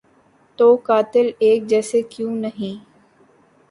تو 0.59 0.67
قاتل 0.85 1.27
ایک 1.39 1.67
جیسے 1.69 2.01
کیوں 2.09 2.35
نہیں؟ 2.35 2.75